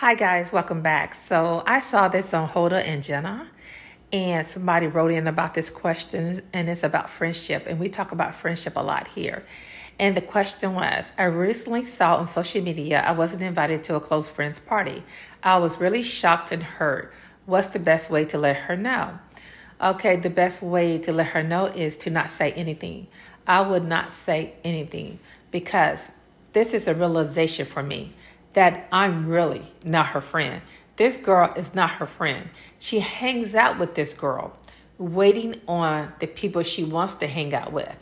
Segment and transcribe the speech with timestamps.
[0.00, 1.14] Hi guys, welcome back.
[1.14, 3.48] So I saw this on Hoda and Jenna,
[4.12, 8.34] and somebody wrote in about this question, and it's about friendship, and we talk about
[8.34, 9.46] friendship a lot here.
[9.98, 14.00] And the question was I recently saw on social media I wasn't invited to a
[14.00, 15.02] close friend's party.
[15.42, 17.14] I was really shocked and hurt.
[17.46, 19.18] What's the best way to let her know?
[19.80, 23.06] Okay, the best way to let her know is to not say anything.
[23.46, 25.20] I would not say anything
[25.50, 26.10] because
[26.52, 28.12] this is a realization for me
[28.56, 30.62] that I'm really not her friend.
[30.96, 32.48] This girl is not her friend.
[32.78, 34.58] She hangs out with this girl,
[34.96, 37.96] waiting on the people she wants to hang out with.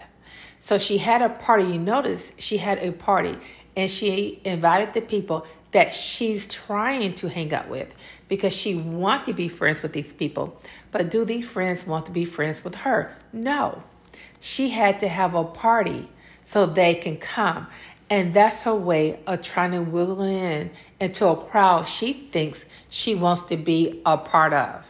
[0.61, 1.65] So she had a party.
[1.65, 3.37] You notice she had a party
[3.77, 7.89] and she invited the people that she's trying to hang out with
[8.29, 10.57] because she wants to be friends with these people.
[10.93, 13.17] But do these friends want to be friends with her?
[13.33, 13.83] No.
[14.39, 16.09] She had to have a party
[16.45, 17.67] so they can come.
[18.11, 23.15] And that's her way of trying to wiggle in into a crowd she thinks she
[23.15, 24.85] wants to be a part of.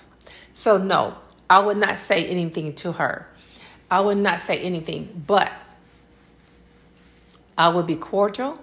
[0.53, 1.17] So, no,
[1.49, 3.27] I would not say anything to her.
[3.91, 5.53] I would not say anything, but
[7.57, 8.59] I would be cordial,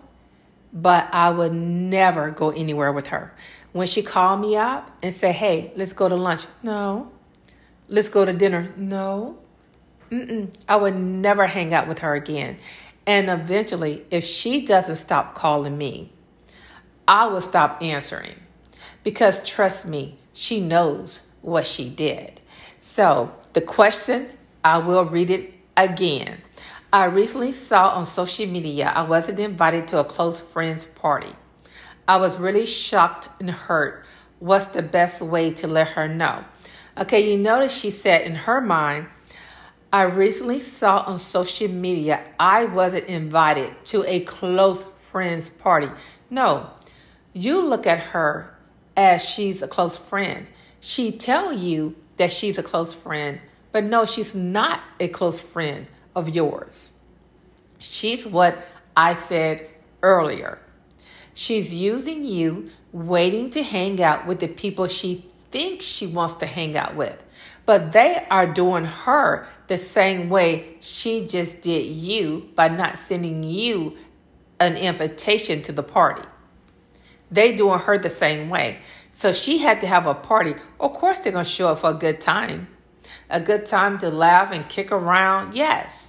[0.73, 3.33] but I would never go anywhere with her.
[3.71, 7.11] When she called me up and said, hey, let's go to lunch, no.
[7.87, 9.37] Let's go to dinner, no.
[10.11, 10.53] Mm-mm.
[10.67, 12.57] I would never hang out with her again.
[13.05, 16.11] And eventually, if she doesn't stop calling me,
[17.07, 18.35] I will stop answering.
[19.03, 22.39] Because trust me, she knows what she did.
[22.79, 24.29] So, the question,
[24.63, 26.37] I will read it again.
[26.93, 31.33] I recently saw on social media I wasn't invited to a close friend's party.
[32.07, 34.05] I was really shocked and hurt.
[34.39, 36.43] What's the best way to let her know?
[36.97, 39.07] Okay, you notice she said in her mind,
[39.93, 45.89] I recently saw on social media I wasn't invited to a close friend's party.
[46.29, 46.69] No,
[47.33, 48.55] you look at her
[48.95, 50.47] as she's a close friend.
[50.79, 53.41] She tell you that she's a close friend,
[53.73, 56.89] but no, she's not a close friend of yours.
[57.79, 58.65] She's what
[58.95, 59.69] I said
[60.01, 60.59] earlier.
[61.33, 66.45] She's using you, waiting to hang out with the people she thinks she wants to
[66.45, 67.21] hang out with
[67.65, 73.43] but they are doing her the same way she just did you by not sending
[73.43, 73.97] you
[74.59, 76.27] an invitation to the party.
[77.31, 78.79] They doing her the same way.
[79.11, 80.55] So she had to have a party.
[80.79, 82.67] Of course they're going to show up for a good time.
[83.29, 85.55] A good time to laugh and kick around.
[85.55, 86.07] Yes.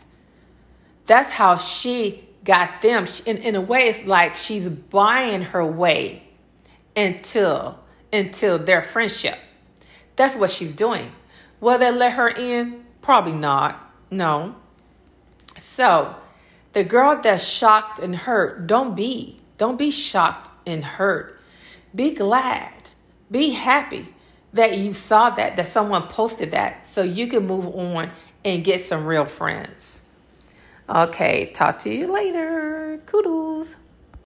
[1.06, 3.06] That's how she got them.
[3.24, 6.24] In, in a way, it's like she's buying her way
[6.96, 7.78] until
[8.12, 9.38] until their friendship.
[10.16, 11.10] That's what she's doing.
[11.60, 12.84] Will they let her in?
[13.00, 13.92] Probably not.
[14.10, 14.54] No.
[15.60, 16.14] So,
[16.72, 19.38] the girl that's shocked and hurt, don't be.
[19.58, 21.40] Don't be shocked and hurt.
[21.94, 22.72] Be glad.
[23.30, 24.08] Be happy
[24.52, 28.10] that you saw that, that someone posted that, so you can move on
[28.44, 30.02] and get some real friends.
[30.88, 33.00] Okay, talk to you later.
[33.06, 33.76] Kudos.